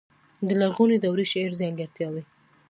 د 0.47 0.49
لرغونې 0.59 0.97
دورې 1.03 1.25
شعري 1.31 1.55
ځانګړتياوې. 1.61 2.23